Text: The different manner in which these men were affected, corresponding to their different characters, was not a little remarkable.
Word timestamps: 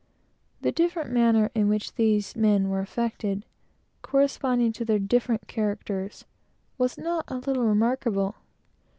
The 0.61 0.71
different 0.71 1.11
manner 1.11 1.51
in 1.53 1.69
which 1.69 1.93
these 1.93 2.35
men 2.35 2.69
were 2.71 2.79
affected, 2.79 3.45
corresponding 4.01 4.73
to 4.73 4.83
their 4.83 4.97
different 4.97 5.47
characters, 5.47 6.25
was 6.79 6.97
not 6.97 7.25
a 7.27 7.37
little 7.37 7.65
remarkable. 7.65 8.33